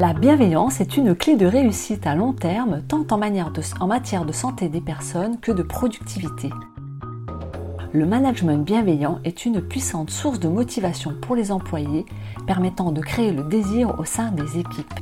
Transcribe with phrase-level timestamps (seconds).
[0.00, 4.70] La bienveillance est une clé de réussite à long terme tant en, matière de santé
[4.70, 6.48] des personnes que de productivité.
[7.92, 12.06] Le management bienveillant est une puissante source de motivation pour les employés,
[12.46, 15.00] permettant de créer le désir au sein des équipes.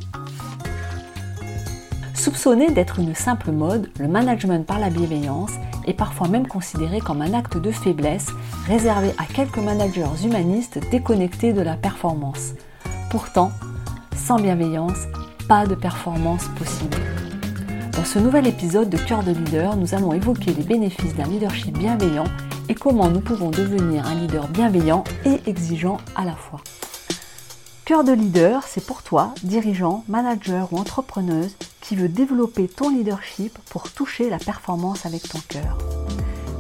[2.15, 5.53] Soupçonné d'être une simple mode, le management par la bienveillance
[5.87, 8.33] est parfois même considéré comme un acte de faiblesse
[8.67, 12.55] réservé à quelques managers humanistes déconnectés de la performance.
[13.11, 13.53] Pourtant,
[14.19, 15.07] sans bienveillance,
[15.49, 16.97] pas de performance possible.
[17.93, 21.79] Dans ce nouvel épisode de Cœur de leader, nous allons évoquer les bénéfices d'un leadership
[21.79, 22.27] bienveillant
[22.69, 26.61] et comment nous pouvons devenir un leader bienveillant et exigeant à la fois.
[27.85, 33.59] Cœur de leader, c'est pour toi, dirigeant, manager ou entrepreneuse, qui veut développer ton leadership
[33.71, 35.79] pour toucher la performance avec ton cœur.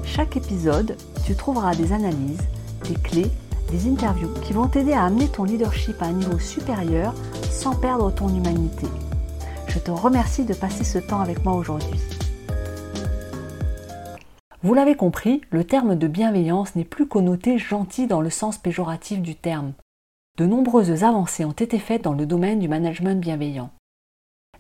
[0.04, 0.96] Chaque épisode,
[1.27, 2.40] tu trouveras des analyses,
[2.88, 3.30] des clés,
[3.70, 7.14] des interviews qui vont t'aider à amener ton leadership à un niveau supérieur
[7.50, 8.86] sans perdre ton humanité.
[9.66, 12.00] Je te remercie de passer ce temps avec moi aujourd'hui.
[14.62, 19.20] Vous l'avez compris, le terme de bienveillance n'est plus connoté gentil dans le sens péjoratif
[19.20, 19.72] du terme
[20.39, 23.70] de nombreuses avancées ont été faites dans le domaine du management bienveillant.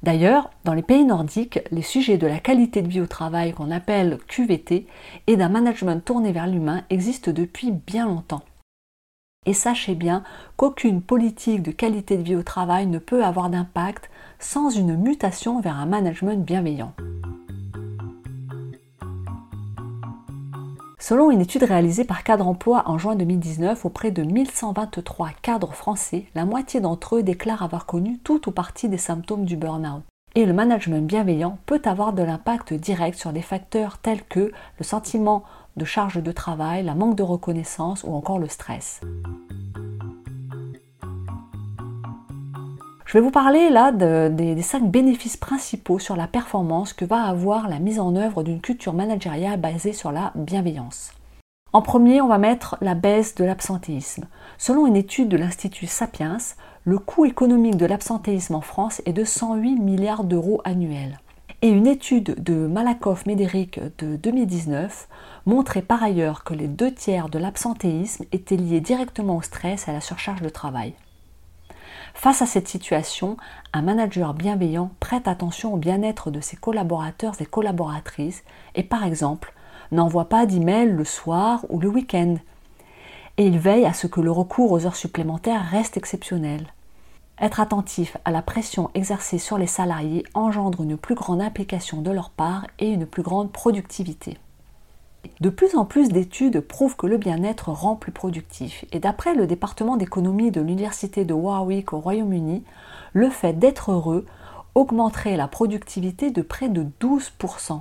[0.02, 3.70] D'ailleurs, dans les pays nordiques, les sujets de la qualité de vie au travail qu'on
[3.70, 4.86] appelle QVT
[5.26, 8.42] et d'un management tourné vers l'humain existent depuis bien longtemps.
[9.48, 10.24] Et sachez bien
[10.58, 15.62] qu'aucune politique de qualité de vie au travail ne peut avoir d'impact sans une mutation
[15.62, 16.92] vers un management bienveillant.
[20.98, 26.26] Selon une étude réalisée par Cadre Emploi en juin 2019 auprès de 1123 cadres français,
[26.34, 30.02] la moitié d'entre eux déclarent avoir connu tout ou partie des symptômes du burn-out.
[30.34, 34.84] Et le management bienveillant peut avoir de l'impact direct sur des facteurs tels que le
[34.84, 35.42] sentiment
[35.78, 39.00] de charge de travail, la manque de reconnaissance ou encore le stress.
[43.08, 47.66] Je vais vous parler là des, cinq bénéfices principaux sur la performance que va avoir
[47.66, 51.12] la mise en œuvre d'une culture managériale basée sur la bienveillance.
[51.72, 54.26] En premier, on va mettre la baisse de l'absentéisme.
[54.58, 56.36] Selon une étude de l'Institut Sapiens,
[56.84, 61.18] le coût économique de l'absentéisme en France est de 108 milliards d'euros annuels.
[61.62, 65.08] Et une étude de Malakoff-Médéric de 2019
[65.46, 69.92] montrait par ailleurs que les deux tiers de l'absentéisme étaient liés directement au stress et
[69.92, 70.92] à la surcharge de travail.
[72.18, 73.36] Face à cette situation,
[73.72, 78.42] un manager bienveillant prête attention au bien-être de ses collaborateurs et collaboratrices
[78.74, 79.54] et par exemple
[79.92, 82.34] n'envoie pas d'email le soir ou le week-end.
[83.36, 86.66] Et il veille à ce que le recours aux heures supplémentaires reste exceptionnel.
[87.40, 92.10] Être attentif à la pression exercée sur les salariés engendre une plus grande implication de
[92.10, 94.38] leur part et une plus grande productivité.
[95.40, 98.84] De plus en plus d'études prouvent que le bien-être rend plus productif.
[98.92, 102.64] Et d'après le département d'économie de l'Université de Warwick au Royaume-Uni,
[103.12, 104.26] le fait d'être heureux
[104.74, 107.80] augmenterait la productivité de près de 12%.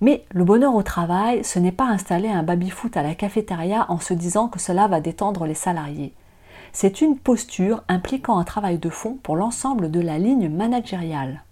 [0.00, 3.98] Mais le bonheur au travail, ce n'est pas installer un baby-foot à la cafétéria en
[3.98, 6.12] se disant que cela va détendre les salariés.
[6.72, 11.42] C'est une posture impliquant un travail de fond pour l'ensemble de la ligne managériale.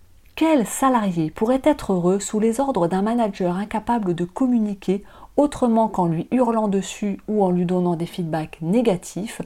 [0.45, 5.05] Quel salarié pourrait être heureux sous les ordres d'un manager incapable de communiquer
[5.37, 9.41] autrement qu'en lui hurlant dessus ou en lui donnant des feedbacks négatifs,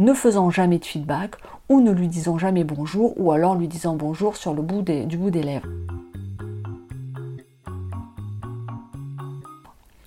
[0.00, 1.36] ne faisant jamais de feedback
[1.68, 5.16] ou ne lui disant jamais bonjour ou alors lui disant bonjour sur le bout du
[5.16, 5.68] bout des lèvres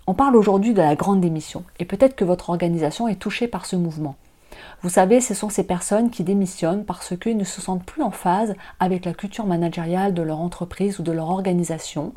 [0.05, 3.65] On parle aujourd'hui de la grande démission et peut-être que votre organisation est touchée par
[3.65, 4.17] ce mouvement.
[4.83, 8.11] Vous savez, ce sont ces personnes qui démissionnent parce qu'ils ne se sentent plus en
[8.11, 12.13] phase avec la culture managériale de leur entreprise ou de leur organisation,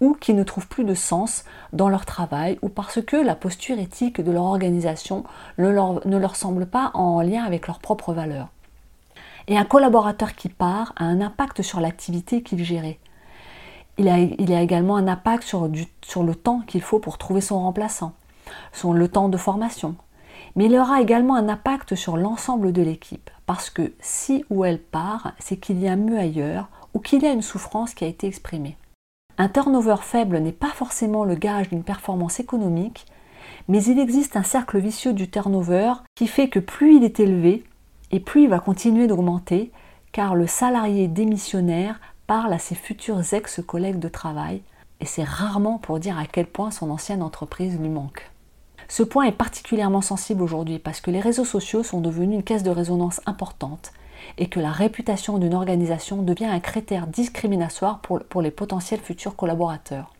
[0.00, 3.80] ou qui ne trouvent plus de sens dans leur travail, ou parce que la posture
[3.80, 5.24] éthique de leur organisation
[5.58, 8.48] ne leur, semble pas en lien avec leurs propres valeurs.
[9.48, 13.00] Et un collaborateur qui part a un impact sur l'activité qu'il gérait.
[13.98, 15.68] Il a, également un impact sur,
[16.02, 18.12] sur le temps qu'il faut pour trouver son remplaçant,
[18.72, 19.96] sur le temps de formation,
[20.56, 24.80] mais il aura également un impact sur l'ensemble de l'équipe, parce que si ou elle
[24.80, 28.08] part, c'est qu'il y a mieux ailleurs ou qu'il y a une souffrance qui a
[28.08, 28.76] été exprimée.
[29.36, 33.06] Un turnover faible n'est pas forcément le gage d'une performance économique,
[33.68, 37.64] mais il existe un cercle vicieux du turnover qui fait que plus il est élevé,
[38.12, 39.72] et plus il va continuer d'augmenter,
[40.12, 44.62] car le salarié démissionnaire parle à ses futurs ex-collègues de travail,
[45.00, 48.30] et c'est rarement pour dire à quel point son ancienne entreprise lui manque.
[48.88, 52.62] Ce point est particulièrement sensible aujourd'hui parce que les réseaux sociaux sont devenus une caisse
[52.62, 53.92] de résonance importante
[54.38, 60.14] et que la réputation d'une organisation devient un critère discriminatoire pour, les potentiels futurs collaborateurs.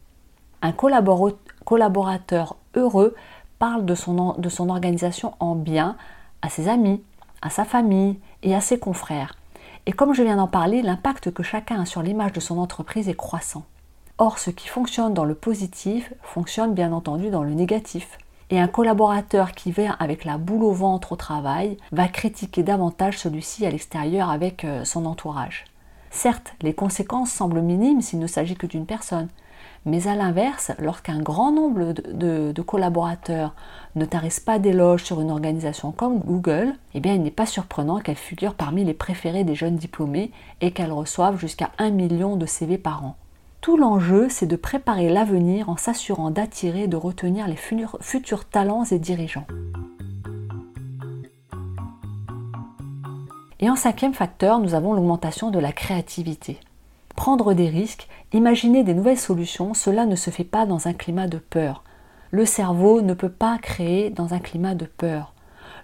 [0.62, 3.14] Un collaborateur heureux
[3.58, 5.96] parle de son, de son organisation en bien
[6.42, 7.02] à ses amis,
[7.42, 9.36] à sa famille et à ses confrères.
[9.86, 13.08] Et comme je viens d'en parler, l'impact que chacun a sur l'image de son entreprise
[13.08, 13.64] est croissant.
[14.16, 18.18] Or, ce qui fonctionne dans le positif fonctionne bien entendu dans le négatif.
[18.50, 23.18] Et un collaborateur qui vient avec la boule au ventre au travail va critiquer davantage
[23.18, 25.64] celui-ci à l'extérieur avec euh, son entourage.
[26.10, 29.28] Certes, les conséquences semblent minimes s'il ne s'agit que d'une personne,
[29.86, 33.54] mais à l'inverse, lorsqu'un grand nombre de, collaborateurs
[33.96, 38.16] ne tarissent pas d'éloges sur une organisation comme Google, eh il n'est pas surprenant qu'elle
[38.16, 40.30] figure parmi les préférés des jeunes diplômés
[40.60, 43.16] et qu'elle reçoive jusqu'à 1 million de CV par an.
[43.64, 48.84] Tout l'enjeu, c'est de préparer l'avenir en s'assurant d'attirer et de retenir les futurs talents
[48.84, 49.46] et dirigeants.
[53.60, 56.60] Et en cinquième facteur, nous avons l'augmentation de la créativité.
[57.16, 61.26] Prendre des risques, imaginer des nouvelles solutions, cela ne se fait pas dans un climat
[61.26, 61.84] de peur.
[62.32, 65.32] Le cerveau ne peut pas créer dans un climat de peur.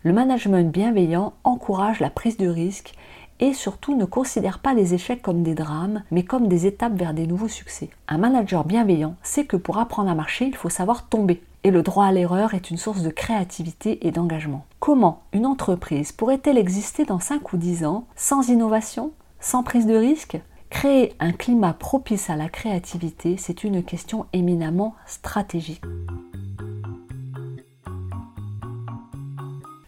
[0.03, 2.93] Le management bienveillant encourage la prise de risque
[3.41, 7.15] et surtout ne considère pas les échecs comme des drames, mais comme des étapes vers
[7.15, 7.91] des nouveaux succès.
[8.07, 11.43] Un manager bienveillant sait que pour apprendre à marcher, il faut savoir tomber.
[11.65, 14.65] Et le droit à l'erreur est une source de créativité et d'engagement.
[14.79, 19.97] Comment une entreprise pourrait-elle exister dans 5 ou 10 ans sans innovation, sans prise de
[19.97, 20.41] risque?
[20.71, 25.83] Créer un climat propice à la créativité, c'est une question éminemment stratégique.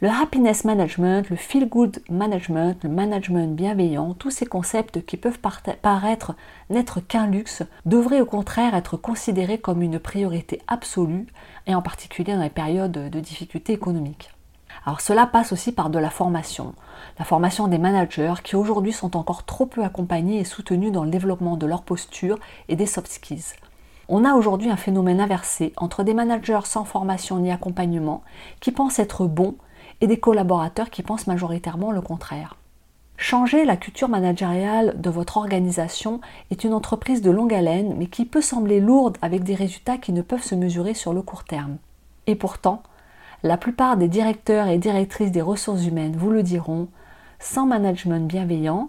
[0.03, 5.39] Le happiness management, le feel good management, le management bienveillant, tous ces concepts qui peuvent
[5.39, 6.35] paraître
[6.71, 11.29] n'être qu'un luxe, devraient au contraire être considérés comme une priorité absolue,
[11.69, 14.33] et en particulier dans les périodes de difficultés économiques.
[14.87, 16.75] Alors cela passe aussi par de la formation.
[17.21, 21.13] La formation des managers qui aujourd'hui sont encore trop peu accompagnés et soutenus dans le
[21.13, 23.55] développement de leur posture et des soft skills.
[24.09, 28.25] On a aujourd'hui un phénomène inversé entre des managers sans formation ni accompagnement
[28.59, 29.55] qui pensent être bons
[30.03, 32.57] et des collaborateurs qui pensent majoritairement le contraire.
[33.17, 36.21] Changer la culture managériale de votre organisation
[36.51, 40.13] est une entreprise de longue haleine mais qui peut sembler lourde avec des résultats qui
[40.13, 41.77] ne peuvent se mesurer sur le court terme.
[42.27, 42.83] Et pourtant,
[43.45, 46.89] la plupart des directeurs et directrices des ressources humaines vous le diront,
[47.39, 48.89] sans management bienveillant,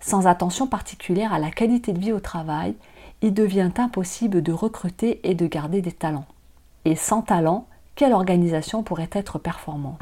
[0.00, 2.74] sans attention particulière à la qualité de vie au travail,
[3.20, 6.26] il devient impossible de recruter et de garder des talents.
[6.86, 7.66] Et sans talent,
[7.96, 10.00] quelle organisation pourrait être performante?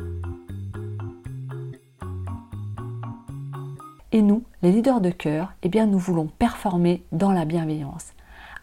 [4.14, 8.12] Et nous, les leaders de cœur, eh bien nous voulons performer dans la bienveillance.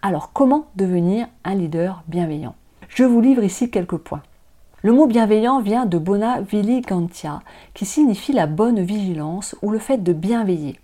[0.04, 2.54] Alors comment devenir un leader bienveillant?
[2.88, 4.22] Je vous livre ici quelques points.
[4.84, 7.42] Le mot bienveillant vient de bona viligantia,
[7.74, 10.80] qui signifie la bonne vigilance ou le fait de bien veiller.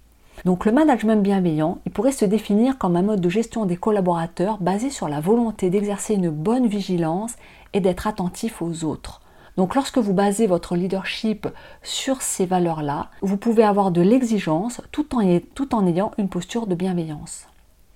[0.45, 4.57] Donc le management bienveillant, il pourrait se définir comme un mode de gestion des collaborateurs
[4.57, 7.35] basé sur la volonté d'exercer une bonne vigilance
[7.73, 9.21] et d'être attentif aux autres.
[9.57, 11.47] Donc lorsque vous basez votre leadership
[11.81, 16.67] sur ces valeurs-là, vous pouvez avoir de l'exigence tout en, tout en ayant une posture
[16.67, 17.47] de bienveillance.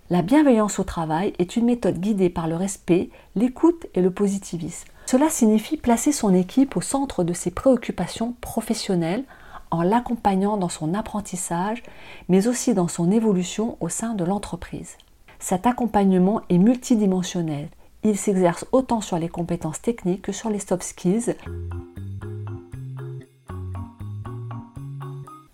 [0.10, 4.88] La bienveillance au travail est une méthode guidée par le respect, l'écoute et le positivisme.
[5.06, 9.24] Cela signifie placer son équipe au centre de ses préoccupations professionnelles
[9.72, 11.84] en l'accompagnant dans son apprentissage,
[12.28, 14.96] mais aussi dans son évolution au sein de l'entreprise.
[15.40, 17.70] Cet accompagnement est multidimensionnel.
[18.04, 21.36] Il s'exerce autant sur les compétences techniques que sur les soft skills.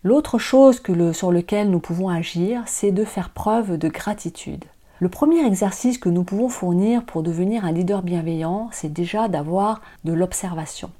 [0.03, 0.83] L'autre chose
[1.13, 4.63] sur laquelle nous pouvons agir, c'est de faire preuve de gratitude.
[4.99, 9.81] Le premier exercice que nous pouvons fournir pour devenir un leader bienveillant, c'est déjà d'avoir
[10.03, 10.91] de l'observation.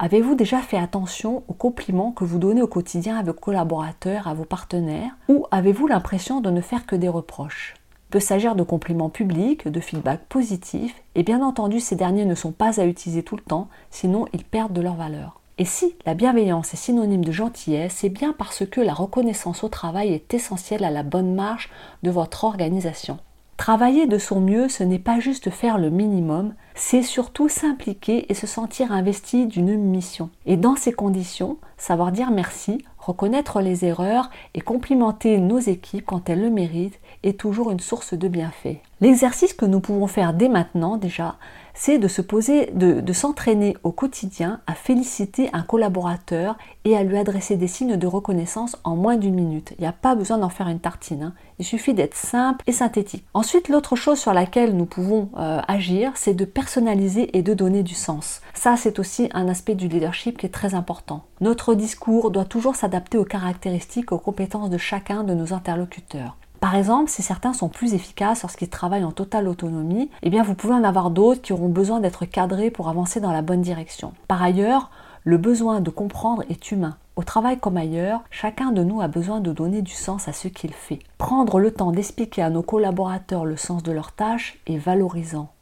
[0.00, 4.34] Avez-vous déjà fait attention aux compliments que vous donnez au quotidien à vos collaborateurs, à
[4.34, 7.74] vos partenaires, ou avez-vous l'impression de ne faire que des reproches?
[8.12, 12.52] Peut s'agir de compliments publics, de feedback positifs, et bien entendu ces derniers ne sont
[12.52, 15.40] pas à utiliser tout le temps, sinon ils perdent de leur valeur.
[15.56, 19.68] Et si la bienveillance est synonyme de gentillesse, c'est bien parce que la reconnaissance au
[19.68, 21.70] travail est essentielle à la bonne marche
[22.02, 23.18] de votre organisation.
[23.56, 28.34] Travailler de son mieux, ce n'est pas juste faire le minimum, c'est surtout s'impliquer et
[28.34, 30.28] se sentir investi d'une mission.
[30.44, 36.30] Et dans ces conditions, savoir dire merci, reconnaître les erreurs et complimenter nos équipes quand
[36.30, 38.80] elles le méritent est toujours une source de bienfait.
[39.00, 41.36] L'exercice que nous pouvons faire dès maintenant déjà,
[41.74, 47.16] c'est de se poser, de, s'entraîner au quotidien à féliciter un collaborateur et à lui
[47.16, 49.72] adresser des signes de reconnaissance en moins d'une minute.
[49.78, 51.34] Il n'y a pas besoin d'en faire une tartine, hein.
[51.58, 53.24] il suffit d'être simple et synthétique.
[53.34, 57.82] Ensuite, l'autre chose sur laquelle nous pouvons euh, agir, c'est de personnaliser et de donner
[57.82, 58.40] du sens.
[58.54, 61.24] Ça, c'est aussi un aspect du leadership qui est très important.
[61.42, 66.36] Notre discours doit toujours s'adapter aux caractéristiques, aux compétences de chacun de nos interlocuteurs.
[66.60, 70.54] Par exemple, si certains sont plus efficaces lorsqu'ils travaillent en totale autonomie, eh bien vous
[70.54, 74.12] pouvez en avoir d'autres qui auront besoin d'être cadrés pour avancer dans la bonne direction.
[74.28, 74.92] Par ailleurs,
[75.24, 76.96] Le besoin de comprendre est humain.
[77.14, 80.48] Au travail comme ailleurs, chacun de nous a besoin de donner du sens à ce
[80.48, 80.98] qu'il fait.
[81.16, 85.52] Prendre le temps d'expliquer à nos collaborateurs le sens de leur tâche est valorisant.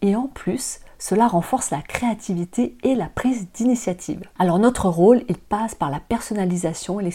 [0.00, 4.22] Et en plus, cela renforce la créativité et la prise d'initiative.
[4.38, 7.10] Alors notre rôle, il passe par la personnalisation et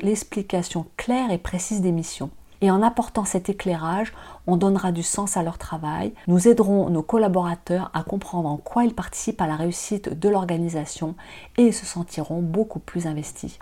[0.00, 2.30] l'explication claire et précise des missions.
[2.62, 4.14] Et en apportant cet éclairage,
[4.46, 8.84] on donnera du sens à leur travail, nous aiderons nos collaborateurs à comprendre en quoi
[8.84, 11.14] ils participent à la réussite de l'organisation
[11.58, 13.58] et ils se sentiront beaucoup plus investis.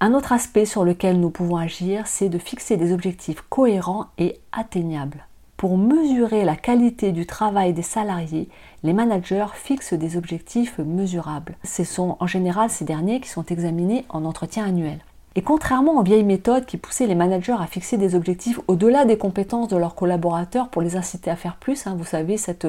[0.00, 4.40] Un autre aspect sur lequel nous pouvons agir, c'est de fixer des objectifs cohérents et
[4.50, 5.28] atteignables.
[5.60, 8.48] Pour mesurer la qualité du travail des salariés,
[8.82, 11.54] les managers fixent des objectifs mesurables.
[11.64, 15.00] Ce sont en général ces derniers qui sont examinés en entretien annuel.
[15.34, 19.18] Et contrairement aux vieilles méthodes qui poussaient les managers à fixer des objectifs au-delà des
[19.18, 22.66] compétences de leurs collaborateurs pour les inciter à faire plus, hein, vous savez, cette,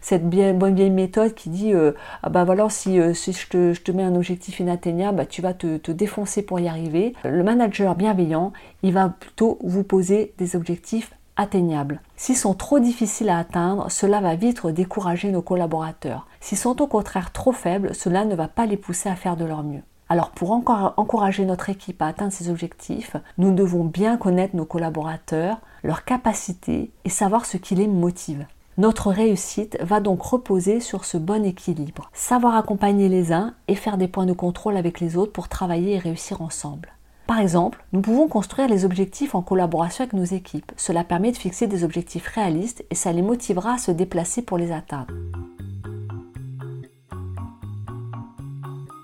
[0.00, 1.90] cette bonne vieille méthode qui dit euh,
[2.22, 5.26] ah bah voilà, si, euh, si je, te, je, te, mets un objectif inatteignable, bah,
[5.26, 7.14] tu vas te, te, défoncer pour y arriver.
[7.24, 8.52] Le manager bienveillant,
[8.84, 12.02] il va plutôt vous poser des objectifs atteignables.
[12.16, 16.26] S'ils sont trop difficiles à atteindre, cela va vite décourager nos collaborateurs.
[16.40, 19.46] S'ils sont au contraire trop faibles, cela ne va pas les pousser à faire de
[19.46, 19.82] leur mieux.
[20.10, 24.64] Alors pour encore encourager notre équipe à atteindre ces objectifs, nous devons bien connaître nos
[24.64, 28.46] collaborateurs, leurs capacités et savoir ce qui les motive.
[28.78, 32.10] Notre réussite va donc reposer sur ce bon équilibre.
[32.12, 35.94] Savoir accompagner les uns et faire des points de contrôle avec les autres pour travailler
[35.94, 36.88] et réussir ensemble.
[37.28, 40.72] Par exemple, nous pouvons construire les objectifs en collaboration avec nos équipes.
[40.78, 44.56] Cela permet de fixer des objectifs réalistes et ça les motivera à se déplacer pour
[44.56, 45.12] les atteindre.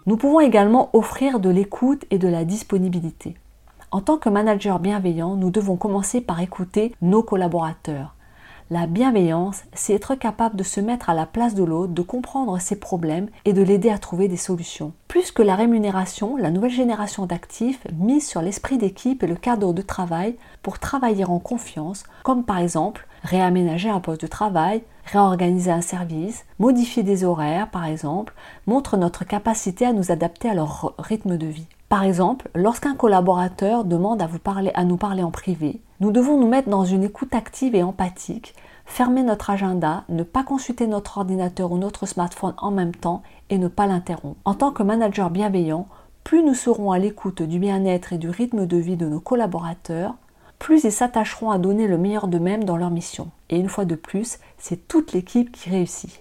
[0.06, 3.34] Nous pouvons également offrir de l'écoute et de la disponibilité.
[3.90, 8.14] En tant que manager bienveillant, nous devons commencer par écouter nos collaborateurs.
[8.70, 12.58] La bienveillance, c'est être capable de se mettre à la place de l'autre, de comprendre
[12.58, 14.94] ses problèmes et de l'aider à trouver des solutions.
[15.06, 19.74] Plus que la rémunération, la nouvelle génération d'actifs mise sur l'esprit d'équipe et le cadre
[19.74, 25.70] de travail pour travailler en confiance, comme par exemple réaménager un poste de travail, réorganiser
[25.70, 28.34] un service, modifier des horaires par exemple,
[28.66, 31.66] montre notre capacité à nous adapter à leur rythme de vie.
[31.88, 36.84] Par exemple, lorsqu'un collaborateur demande à, nous parler en privé, nous devons nous mettre dans
[36.84, 42.06] une écoute active et empathique, fermer notre agenda, ne pas consulter notre ordinateur ou notre
[42.06, 44.40] smartphone en même temps et ne pas l'interrompre.
[44.44, 45.86] En tant que manager bienveillant,
[46.24, 50.14] plus nous serons à l'écoute du bien-être et du rythme de vie de nos collaborateurs,
[50.64, 53.30] plus ils s'attacheront à donner le meilleur d'eux-mêmes dans leur mission.
[53.50, 56.18] Et une fois de plus, c'est toute l'équipe qui réussit.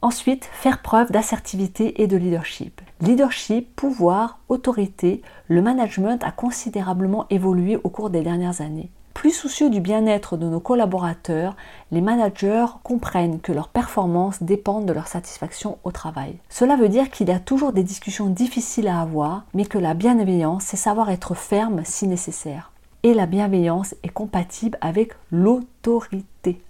[0.00, 2.80] Ensuite, faire preuve d'assertivité et de leadership.
[3.00, 8.90] Leadership, pouvoir, autorité, le management a considérablement évolué au cours des dernières années.
[9.14, 11.54] Plus soucieux du bien-être de nos collaborateurs,
[11.90, 16.36] les managers comprennent que leurs performances dépendent de leur satisfaction au travail.
[16.48, 19.94] Cela veut dire qu'il y a toujours des discussions difficiles à avoir, mais que la
[19.94, 22.72] bienveillance, c'est savoir être ferme si nécessaire.
[23.02, 26.62] Et la bienveillance est compatible avec l'autorité.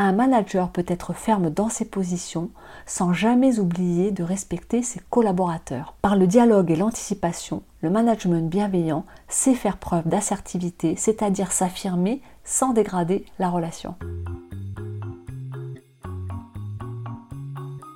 [0.00, 2.50] Un manager peut être ferme dans ses positions
[2.86, 5.94] sans jamais oublier de respecter ses collaborateurs.
[6.02, 12.72] Par le dialogue et l'anticipation, le management bienveillant sait faire preuve d'assertivité, c'est-à-dire s'affirmer sans
[12.72, 13.96] dégrader la relation.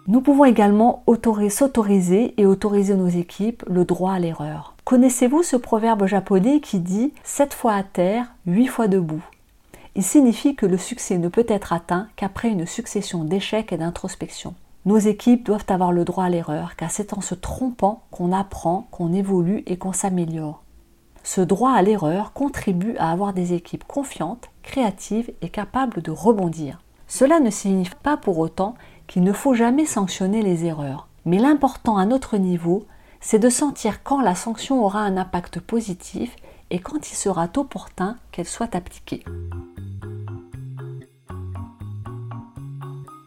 [0.09, 1.05] Nous pouvons également
[1.51, 4.75] s'autoriser et autoriser nos équipes le droit à l'erreur.
[4.85, 9.23] Connaissez-vous ce proverbe japonais qui dit 7 fois à terre, 8 fois debout
[9.95, 14.55] il signifie que le succès ne peut être atteint qu'après une succession d'échecs et d'introspection.
[14.85, 18.89] Nos équipes doivent avoir le droit à l'erreur, car c'est en se trompant qu'on apprend,
[18.91, 20.63] qu'on évolue et qu'on s'améliore.
[21.23, 26.81] Ce droit à l'erreur contribue à avoir des équipes confiantes, créatives et capables de rebondir.
[27.07, 28.75] Cela ne signifie pas pour autant
[29.07, 31.07] qu'il ne faut jamais sanctionner les erreurs.
[31.27, 32.87] Mais l'important à notre niveau,
[33.21, 36.35] c'est de sentir quand la sanction aura un impact positif
[36.71, 39.23] et quand il sera opportun qu'elle soit appliquée.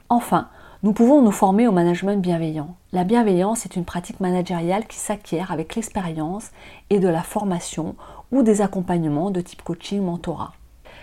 [0.10, 0.50] Enfin,
[0.84, 2.76] nous pouvons nous former au management bienveillant.
[2.92, 6.52] La bienveillance est une pratique managériale qui s'acquiert avec l'expérience
[6.92, 7.96] et de la formation
[8.32, 10.54] ou des accompagnements de type coaching mentorat.